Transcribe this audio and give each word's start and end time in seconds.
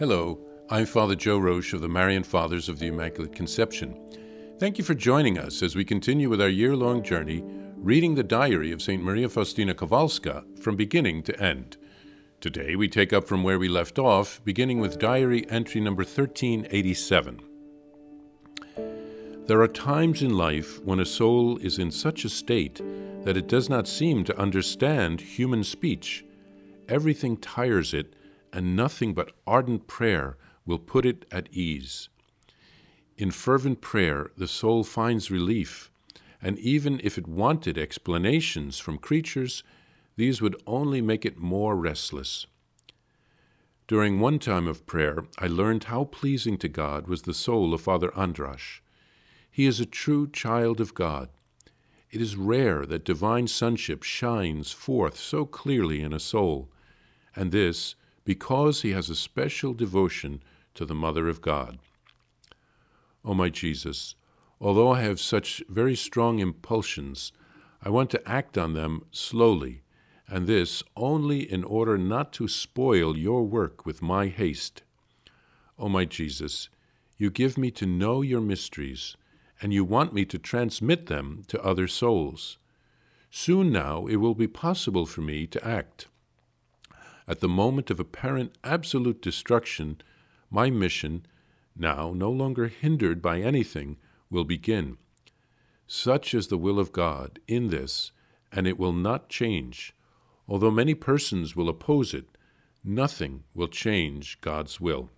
Hello, 0.00 0.38
I'm 0.70 0.86
Father 0.86 1.14
Joe 1.14 1.36
Roche 1.36 1.74
of 1.74 1.82
the 1.82 1.88
Marian 1.90 2.22
Fathers 2.22 2.70
of 2.70 2.78
the 2.78 2.86
Immaculate 2.86 3.34
Conception. 3.34 4.00
Thank 4.58 4.78
you 4.78 4.84
for 4.84 4.94
joining 4.94 5.36
us 5.36 5.62
as 5.62 5.76
we 5.76 5.84
continue 5.84 6.30
with 6.30 6.40
our 6.40 6.48
year 6.48 6.74
long 6.74 7.02
journey 7.02 7.44
reading 7.76 8.14
the 8.14 8.22
diary 8.22 8.72
of 8.72 8.80
St. 8.80 9.02
Maria 9.02 9.28
Faustina 9.28 9.74
Kowalska 9.74 10.58
from 10.58 10.74
beginning 10.74 11.22
to 11.24 11.38
end. 11.38 11.76
Today 12.40 12.76
we 12.76 12.88
take 12.88 13.12
up 13.12 13.28
from 13.28 13.42
where 13.44 13.58
we 13.58 13.68
left 13.68 13.98
off, 13.98 14.42
beginning 14.42 14.80
with 14.80 14.98
diary 14.98 15.44
entry 15.50 15.82
number 15.82 16.02
1387. 16.02 17.42
There 19.48 19.60
are 19.60 19.68
times 19.68 20.22
in 20.22 20.34
life 20.34 20.82
when 20.82 21.00
a 21.00 21.04
soul 21.04 21.58
is 21.58 21.78
in 21.78 21.90
such 21.90 22.24
a 22.24 22.30
state 22.30 22.80
that 23.24 23.36
it 23.36 23.48
does 23.48 23.68
not 23.68 23.86
seem 23.86 24.24
to 24.24 24.38
understand 24.38 25.20
human 25.20 25.62
speech. 25.62 26.24
Everything 26.88 27.36
tires 27.36 27.92
it, 27.92 28.14
and 28.52 28.76
nothing 28.76 29.14
but 29.14 29.32
ardent 29.46 29.86
prayer 29.86 30.36
will 30.66 30.78
put 30.78 31.04
it 31.04 31.24
at 31.30 31.52
ease. 31.52 32.08
In 33.16 33.30
fervent 33.30 33.80
prayer, 33.80 34.30
the 34.36 34.48
soul 34.48 34.82
finds 34.84 35.30
relief, 35.30 35.90
and 36.40 36.58
even 36.58 37.00
if 37.04 37.18
it 37.18 37.28
wanted 37.28 37.76
explanations 37.76 38.78
from 38.78 38.98
creatures, 38.98 39.62
these 40.16 40.40
would 40.40 40.60
only 40.66 41.00
make 41.00 41.24
it 41.24 41.38
more 41.38 41.76
restless. 41.76 42.46
During 43.86 44.20
one 44.20 44.38
time 44.38 44.66
of 44.66 44.86
prayer, 44.86 45.24
I 45.38 45.48
learned 45.48 45.84
how 45.84 46.04
pleasing 46.04 46.56
to 46.58 46.68
God 46.68 47.08
was 47.08 47.22
the 47.22 47.34
soul 47.34 47.74
of 47.74 47.80
Father 47.80 48.10
Andrasz. 48.16 48.80
He 49.50 49.66
is 49.66 49.80
a 49.80 49.86
true 49.86 50.28
child 50.30 50.80
of 50.80 50.94
God. 50.94 51.28
It 52.10 52.20
is 52.20 52.36
rare 52.36 52.86
that 52.86 53.04
divine 53.04 53.48
sonship 53.48 54.02
shines 54.02 54.72
forth 54.72 55.16
so 55.16 55.44
clearly 55.44 56.00
in 56.00 56.12
a 56.12 56.20
soul, 56.20 56.70
and 57.34 57.50
this 57.50 57.96
because 58.30 58.82
he 58.82 58.92
has 58.92 59.10
a 59.10 59.16
special 59.16 59.74
devotion 59.74 60.40
to 60.72 60.84
the 60.84 60.94
Mother 60.94 61.28
of 61.28 61.40
God. 61.40 61.80
O 63.24 63.30
oh, 63.30 63.34
my 63.34 63.48
Jesus, 63.48 64.14
although 64.60 64.92
I 64.92 65.00
have 65.00 65.18
such 65.18 65.64
very 65.68 65.96
strong 65.96 66.38
impulsions, 66.38 67.32
I 67.82 67.88
want 67.88 68.08
to 68.10 68.28
act 68.28 68.56
on 68.56 68.74
them 68.74 69.04
slowly, 69.10 69.82
and 70.28 70.46
this 70.46 70.84
only 70.96 71.40
in 71.40 71.64
order 71.64 71.98
not 71.98 72.32
to 72.34 72.46
spoil 72.46 73.18
your 73.18 73.42
work 73.42 73.84
with 73.84 74.00
my 74.00 74.28
haste. 74.28 74.84
O 75.76 75.86
oh, 75.86 75.88
my 75.88 76.04
Jesus, 76.04 76.68
you 77.18 77.30
give 77.30 77.58
me 77.58 77.72
to 77.72 77.84
know 77.84 78.22
your 78.22 78.40
mysteries 78.40 79.16
and 79.60 79.74
you 79.74 79.84
want 79.84 80.14
me 80.14 80.24
to 80.26 80.38
transmit 80.38 81.06
them 81.06 81.42
to 81.48 81.60
other 81.64 81.88
souls. 81.88 82.58
Soon 83.28 83.72
now 83.72 84.06
it 84.06 84.18
will 84.18 84.36
be 84.36 84.46
possible 84.46 85.04
for 85.04 85.20
me 85.20 85.48
to 85.48 85.66
act. 85.66 86.06
At 87.28 87.40
the 87.40 87.48
moment 87.48 87.90
of 87.90 88.00
apparent 88.00 88.56
absolute 88.64 89.22
destruction, 89.22 90.00
my 90.50 90.70
mission, 90.70 91.26
now 91.76 92.12
no 92.14 92.30
longer 92.30 92.68
hindered 92.68 93.22
by 93.22 93.40
anything, 93.40 93.96
will 94.30 94.44
begin. 94.44 94.96
Such 95.86 96.34
is 96.34 96.48
the 96.48 96.58
will 96.58 96.78
of 96.78 96.92
God 96.92 97.40
in 97.48 97.68
this, 97.68 98.12
and 98.52 98.66
it 98.66 98.78
will 98.78 98.92
not 98.92 99.28
change. 99.28 99.94
Although 100.48 100.70
many 100.70 100.94
persons 100.94 101.54
will 101.54 101.68
oppose 101.68 102.14
it, 102.14 102.26
nothing 102.82 103.44
will 103.54 103.68
change 103.68 104.40
God's 104.40 104.80
will. 104.80 105.10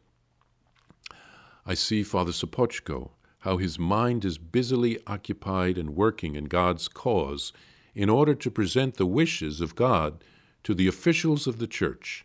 I 1.64 1.74
see 1.74 2.02
Father 2.02 2.32
Sopoćko 2.32 3.10
how 3.40 3.56
his 3.56 3.78
mind 3.78 4.24
is 4.24 4.38
busily 4.38 4.98
occupied 5.06 5.76
and 5.76 5.96
working 5.96 6.36
in 6.36 6.44
God's 6.44 6.86
cause 6.86 7.52
in 7.94 8.08
order 8.08 8.34
to 8.34 8.50
present 8.50 8.96
the 8.96 9.06
wishes 9.06 9.60
of 9.60 9.74
God 9.74 10.22
to 10.64 10.74
the 10.74 10.88
officials 10.88 11.46
of 11.46 11.58
the 11.58 11.66
Church. 11.66 12.24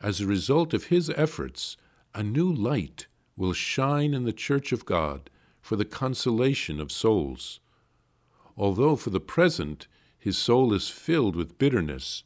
As 0.00 0.20
a 0.20 0.26
result 0.26 0.74
of 0.74 0.84
his 0.84 1.10
efforts, 1.10 1.76
a 2.14 2.22
new 2.22 2.52
light 2.52 3.06
will 3.36 3.52
shine 3.52 4.14
in 4.14 4.24
the 4.24 4.32
Church 4.32 4.72
of 4.72 4.84
God 4.84 5.30
for 5.60 5.76
the 5.76 5.84
consolation 5.84 6.80
of 6.80 6.90
souls. 6.92 7.60
Although 8.56 8.96
for 8.96 9.10
the 9.10 9.20
present 9.20 9.86
his 10.18 10.36
soul 10.36 10.72
is 10.72 10.88
filled 10.88 11.36
with 11.36 11.58
bitterness, 11.58 12.24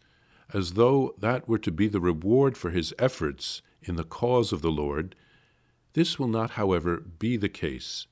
as 0.52 0.74
though 0.74 1.14
that 1.18 1.48
were 1.48 1.58
to 1.58 1.70
be 1.70 1.88
the 1.88 2.00
reward 2.00 2.56
for 2.56 2.70
his 2.70 2.94
efforts 2.98 3.62
in 3.82 3.96
the 3.96 4.04
cause 4.04 4.52
of 4.52 4.62
the 4.62 4.70
Lord, 4.70 5.14
this 5.92 6.18
will 6.18 6.28
not, 6.28 6.52
however, 6.52 6.98
be 7.00 7.36
the 7.36 7.48
case. 7.48 8.06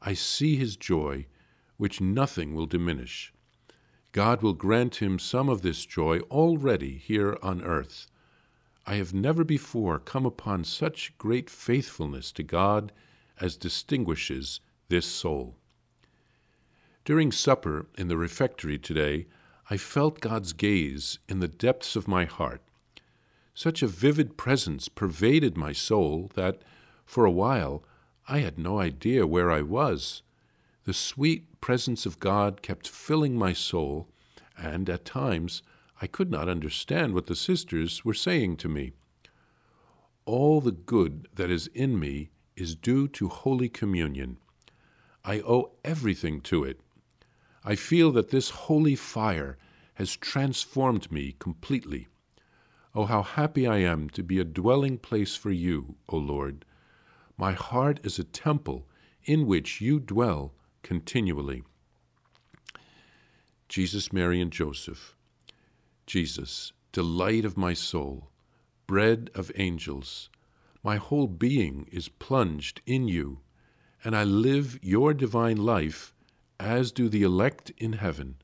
I 0.00 0.14
see 0.14 0.56
his 0.56 0.76
joy, 0.76 1.26
which 1.76 2.00
nothing 2.00 2.54
will 2.54 2.66
diminish. 2.66 3.32
God 4.12 4.42
will 4.42 4.52
grant 4.52 4.96
him 4.96 5.18
some 5.18 5.48
of 5.48 5.62
this 5.62 5.86
joy 5.86 6.20
already 6.30 6.98
here 6.98 7.38
on 7.42 7.62
earth. 7.62 8.06
I 8.86 8.96
have 8.96 9.14
never 9.14 9.42
before 9.42 9.98
come 9.98 10.26
upon 10.26 10.64
such 10.64 11.16
great 11.16 11.48
faithfulness 11.48 12.30
to 12.32 12.42
God 12.42 12.92
as 13.40 13.56
distinguishes 13.56 14.60
this 14.88 15.06
soul. 15.06 15.56
During 17.04 17.32
supper 17.32 17.86
in 17.96 18.08
the 18.08 18.18
refectory 18.18 18.78
today, 18.78 19.26
I 19.70 19.78
felt 19.78 20.20
God's 20.20 20.52
gaze 20.52 21.18
in 21.28 21.40
the 21.40 21.48
depths 21.48 21.96
of 21.96 22.06
my 22.06 22.26
heart. 22.26 22.60
Such 23.54 23.82
a 23.82 23.86
vivid 23.86 24.36
presence 24.36 24.88
pervaded 24.88 25.56
my 25.56 25.72
soul 25.72 26.30
that, 26.34 26.62
for 27.06 27.24
a 27.24 27.30
while, 27.30 27.82
I 28.28 28.40
had 28.40 28.58
no 28.58 28.78
idea 28.78 29.26
where 29.26 29.50
I 29.50 29.62
was. 29.62 30.22
The 30.84 30.92
sweet 30.92 31.60
presence 31.60 32.06
of 32.06 32.18
God 32.18 32.60
kept 32.60 32.88
filling 32.88 33.36
my 33.36 33.52
soul, 33.52 34.08
and 34.58 34.90
at 34.90 35.04
times 35.04 35.62
I 36.00 36.08
could 36.08 36.28
not 36.28 36.48
understand 36.48 37.14
what 37.14 37.26
the 37.26 37.36
sisters 37.36 38.04
were 38.04 38.14
saying 38.14 38.56
to 38.58 38.68
me. 38.68 38.92
All 40.24 40.60
the 40.60 40.72
good 40.72 41.28
that 41.34 41.50
is 41.50 41.68
in 41.68 42.00
me 42.00 42.30
is 42.56 42.74
due 42.74 43.06
to 43.08 43.28
Holy 43.28 43.68
Communion. 43.68 44.38
I 45.24 45.38
owe 45.40 45.70
everything 45.84 46.40
to 46.42 46.64
it. 46.64 46.80
I 47.64 47.76
feel 47.76 48.10
that 48.12 48.30
this 48.30 48.50
holy 48.50 48.96
fire 48.96 49.56
has 49.94 50.16
transformed 50.16 51.12
me 51.12 51.36
completely. 51.38 52.08
Oh, 52.92 53.04
how 53.04 53.22
happy 53.22 53.68
I 53.68 53.78
am 53.78 54.10
to 54.10 54.24
be 54.24 54.40
a 54.40 54.44
dwelling 54.44 54.98
place 54.98 55.36
for 55.36 55.52
you, 55.52 55.94
O 56.08 56.16
Lord. 56.16 56.64
My 57.36 57.52
heart 57.52 58.00
is 58.02 58.18
a 58.18 58.24
temple 58.24 58.88
in 59.24 59.46
which 59.46 59.80
you 59.80 60.00
dwell 60.00 60.52
continually. 60.82 61.62
Jesus, 63.68 64.12
Mary, 64.12 64.40
and 64.40 64.52
Joseph. 64.52 65.16
Jesus, 66.06 66.72
delight 66.92 67.44
of 67.44 67.56
my 67.56 67.72
soul, 67.72 68.30
bread 68.86 69.30
of 69.34 69.50
angels, 69.56 70.28
my 70.82 70.96
whole 70.96 71.28
being 71.28 71.86
is 71.90 72.08
plunged 72.08 72.82
in 72.86 73.08
you, 73.08 73.40
and 74.04 74.16
I 74.16 74.24
live 74.24 74.78
your 74.82 75.14
divine 75.14 75.56
life 75.56 76.12
as 76.58 76.92
do 76.92 77.08
the 77.08 77.22
elect 77.22 77.72
in 77.78 77.94
heaven, 77.94 78.36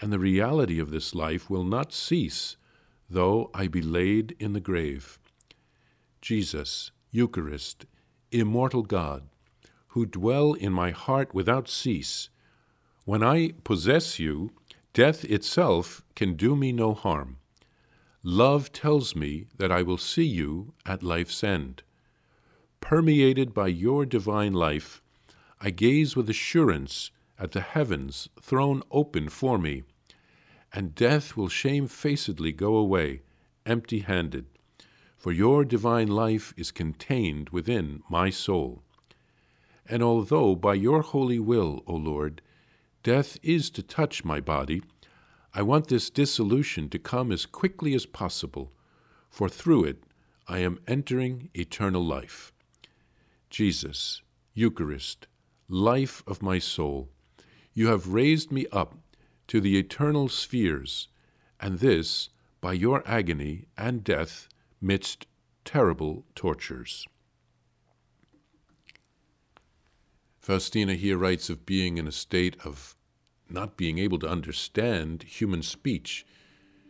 and 0.00 0.12
the 0.12 0.18
reality 0.18 0.78
of 0.78 0.90
this 0.90 1.14
life 1.14 1.50
will 1.50 1.64
not 1.64 1.92
cease, 1.92 2.56
though 3.08 3.50
I 3.54 3.68
be 3.68 3.82
laid 3.82 4.36
in 4.38 4.52
the 4.52 4.60
grave. 4.60 5.18
Jesus, 6.20 6.92
Eucharist, 7.10 7.86
immortal 8.30 8.82
God, 8.82 9.28
who 9.92 10.06
dwell 10.06 10.52
in 10.54 10.72
my 10.72 10.90
heart 10.90 11.32
without 11.34 11.68
cease, 11.68 12.28
when 13.04 13.22
I 13.22 13.52
possess 13.64 14.18
you, 14.18 14.52
death 14.92 15.24
itself 15.24 16.02
can 16.14 16.34
do 16.34 16.54
me 16.54 16.72
no 16.72 16.94
harm. 16.94 17.38
Love 18.22 18.72
tells 18.72 19.16
me 19.16 19.46
that 19.56 19.72
I 19.72 19.82
will 19.82 19.98
see 19.98 20.24
you 20.24 20.74
at 20.86 21.02
life's 21.02 21.42
end. 21.42 21.82
Permeated 22.80 23.52
by 23.54 23.68
your 23.68 24.06
divine 24.06 24.52
life, 24.52 25.02
I 25.60 25.70
gaze 25.70 26.14
with 26.14 26.30
assurance 26.30 27.10
at 27.38 27.52
the 27.52 27.60
heavens 27.60 28.28
thrown 28.40 28.82
open 28.90 29.28
for 29.28 29.58
me, 29.58 29.82
and 30.72 30.94
death 30.94 31.36
will 31.36 31.48
shamefacedly 31.48 32.52
go 32.52 32.76
away, 32.76 33.22
empty 33.66 34.00
handed 34.00 34.46
for 35.22 35.30
your 35.30 35.64
divine 35.64 36.08
life 36.08 36.52
is 36.56 36.72
contained 36.72 37.50
within 37.50 38.02
my 38.10 38.28
soul. 38.28 38.82
And 39.86 40.02
although 40.02 40.54
by 40.54 40.74
your 40.74 41.02
holy 41.02 41.38
will, 41.38 41.82
O 41.86 41.94
Lord, 41.94 42.42
death 43.02 43.38
is 43.42 43.70
to 43.70 43.82
touch 43.82 44.24
my 44.24 44.40
body, 44.40 44.82
I 45.54 45.62
want 45.62 45.88
this 45.88 46.08
dissolution 46.08 46.88
to 46.90 46.98
come 46.98 47.30
as 47.30 47.46
quickly 47.46 47.94
as 47.94 48.06
possible, 48.06 48.72
for 49.28 49.48
through 49.48 49.84
it 49.84 50.04
I 50.48 50.58
am 50.58 50.78
entering 50.86 51.50
eternal 51.54 52.04
life. 52.04 52.52
Jesus, 53.50 54.22
Eucharist, 54.54 55.26
life 55.68 56.22
of 56.26 56.42
my 56.42 56.58
soul, 56.58 57.10
you 57.74 57.88
have 57.88 58.08
raised 58.08 58.50
me 58.50 58.66
up 58.72 58.94
to 59.48 59.60
the 59.60 59.78
eternal 59.78 60.28
spheres, 60.28 61.08
and 61.60 61.78
this 61.78 62.30
by 62.60 62.72
your 62.72 63.02
agony 63.06 63.66
and 63.76 64.04
death 64.04 64.48
midst 64.80 65.26
terrible 65.64 66.24
tortures. 66.34 67.06
Faustina 70.42 70.94
here 70.94 71.16
writes 71.16 71.48
of 71.48 71.64
being 71.64 71.96
in 71.96 72.06
a 72.06 72.12
state 72.12 72.56
of 72.64 72.94
not 73.48 73.76
being 73.76 73.98
able 73.98 74.18
to 74.18 74.28
understand 74.28 75.22
human 75.22 75.62
speech. 75.62 76.26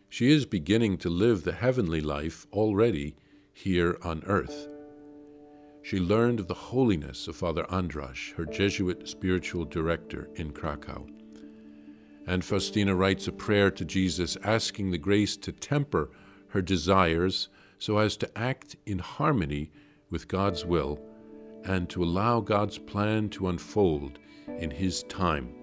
She 0.08 0.32
is 0.32 0.46
beginning 0.46 0.98
to 0.98 1.10
live 1.10 1.44
the 1.44 1.52
heavenly 1.52 2.00
life 2.00 2.46
already 2.52 3.14
here 3.52 3.98
on 4.02 4.22
earth, 4.26 4.68
she 5.82 5.98
learned 5.98 6.38
of 6.38 6.46
the 6.46 6.54
holiness 6.54 7.26
of 7.26 7.36
Father 7.36 7.64
Andrasz, 7.64 8.34
her 8.36 8.46
Jesuit 8.46 9.08
spiritual 9.08 9.64
director 9.64 10.30
in 10.36 10.52
Krakow. 10.52 11.06
And 12.24 12.44
Faustina 12.44 12.94
writes 12.94 13.26
a 13.26 13.32
prayer 13.32 13.70
to 13.72 13.84
Jesus 13.84 14.36
asking 14.44 14.90
the 14.90 14.98
grace 14.98 15.36
to 15.38 15.50
temper 15.50 16.10
her 16.48 16.62
desires 16.62 17.48
so 17.80 17.98
as 17.98 18.16
to 18.18 18.38
act 18.38 18.76
in 18.86 19.00
harmony 19.00 19.72
with 20.08 20.28
God's 20.28 20.64
will 20.64 21.00
and 21.64 21.88
to 21.90 22.02
allow 22.02 22.40
God's 22.40 22.78
plan 22.78 23.28
to 23.30 23.48
unfold 23.48 24.18
in 24.58 24.70
His 24.70 25.02
time. 25.04 25.54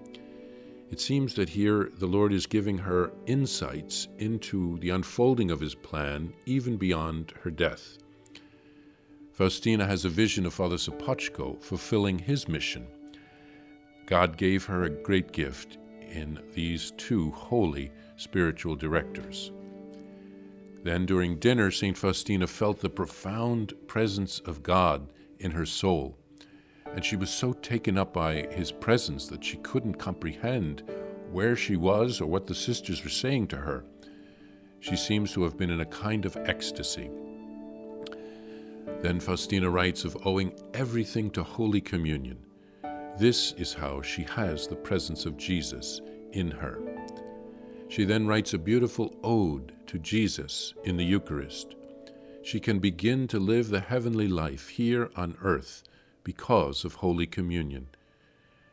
It 0.90 1.00
seems 1.00 1.34
that 1.34 1.48
here 1.48 1.90
the 1.98 2.06
Lord 2.06 2.32
is 2.32 2.46
giving 2.46 2.78
her 2.78 3.12
insights 3.26 4.08
into 4.18 4.78
the 4.78 4.90
unfolding 4.90 5.50
of 5.50 5.60
His 5.60 5.74
plan 5.74 6.32
even 6.46 6.76
beyond 6.76 7.32
her 7.42 7.50
death. 7.50 7.98
Faustina 9.40 9.86
has 9.86 10.04
a 10.04 10.10
vision 10.10 10.44
of 10.44 10.52
Father 10.52 10.76
Sopocko 10.76 11.58
fulfilling 11.62 12.18
his 12.18 12.46
mission. 12.46 12.86
God 14.04 14.36
gave 14.36 14.66
her 14.66 14.82
a 14.82 14.90
great 14.90 15.32
gift 15.32 15.78
in 16.02 16.38
these 16.52 16.92
two 16.98 17.30
holy 17.30 17.90
spiritual 18.16 18.76
directors. 18.76 19.50
Then 20.82 21.06
during 21.06 21.38
dinner, 21.38 21.70
St. 21.70 21.96
Faustina 21.96 22.46
felt 22.46 22.80
the 22.80 22.90
profound 22.90 23.72
presence 23.86 24.40
of 24.40 24.62
God 24.62 25.10
in 25.40 25.50
her 25.50 25.66
soul, 25.66 26.16
and 26.94 27.04
she 27.04 27.16
was 27.16 27.30
so 27.30 27.52
taken 27.52 27.98
up 27.98 28.12
by 28.12 28.46
his 28.50 28.70
presence 28.72 29.26
that 29.28 29.44
she 29.44 29.56
couldn't 29.58 29.94
comprehend 29.94 30.82
where 31.30 31.56
she 31.56 31.76
was 31.76 32.20
or 32.20 32.26
what 32.26 32.46
the 32.46 32.54
sisters 32.54 33.02
were 33.04 33.10
saying 33.10 33.46
to 33.48 33.56
her. 33.56 33.84
She 34.80 34.96
seems 34.96 35.32
to 35.32 35.42
have 35.42 35.56
been 35.56 35.70
in 35.70 35.80
a 35.80 35.86
kind 35.86 36.24
of 36.24 36.36
ecstasy. 36.36 37.10
Then 39.00 39.20
Faustina 39.20 39.70
writes 39.70 40.04
of 40.04 40.16
owing 40.26 40.52
everything 40.74 41.30
to 41.30 41.42
Holy 41.42 41.80
Communion. 41.80 42.38
This 43.18 43.52
is 43.52 43.72
how 43.72 44.02
she 44.02 44.22
has 44.22 44.66
the 44.66 44.76
presence 44.76 45.26
of 45.26 45.36
Jesus 45.36 46.00
in 46.32 46.50
her. 46.50 46.80
She 47.88 48.04
then 48.04 48.26
writes 48.26 48.54
a 48.54 48.58
beautiful 48.58 49.14
ode 49.22 49.72
to 49.86 49.98
Jesus 49.98 50.74
in 50.84 50.96
the 50.96 51.04
Eucharist. 51.04 51.76
She 52.42 52.58
can 52.58 52.78
begin 52.78 53.28
to 53.28 53.38
live 53.38 53.68
the 53.68 53.80
heavenly 53.80 54.26
life 54.26 54.68
here 54.68 55.10
on 55.14 55.36
earth 55.42 55.82
because 56.24 56.84
of 56.84 56.94
Holy 56.94 57.26
Communion. 57.26 57.88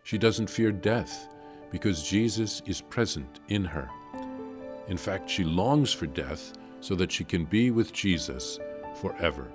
She 0.03 0.17
doesn't 0.17 0.49
fear 0.49 0.71
death 0.71 1.27
because 1.69 2.07
Jesus 2.07 2.61
is 2.65 2.79
present 2.79 3.41
in 3.49 3.65
her. 3.65 3.89
In 4.87 4.95
fact, 4.95 5.29
she 5.29 5.43
longs 5.43 5.91
for 5.91 6.05
death 6.05 6.53
so 6.79 6.95
that 6.95 7.11
she 7.11 7.25
can 7.25 7.43
be 7.43 7.71
with 7.71 7.91
Jesus 7.91 8.57
forever. 9.01 9.51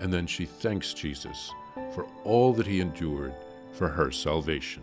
And 0.00 0.12
then 0.12 0.26
she 0.26 0.44
thanks 0.44 0.92
Jesus 0.92 1.52
for 1.94 2.06
all 2.24 2.52
that 2.54 2.66
he 2.66 2.80
endured 2.80 3.34
for 3.72 3.88
her 3.88 4.10
salvation. 4.10 4.82